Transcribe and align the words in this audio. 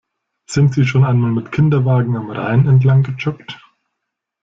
Sind 0.47 0.73
Sie 0.73 0.87
schon 0.87 1.03
einmal 1.03 1.29
mit 1.29 1.51
Kinderwagen 1.51 2.17
am 2.17 2.31
Rhein 2.31 2.67
entlang 2.67 3.03
gejoggt? 3.03 3.59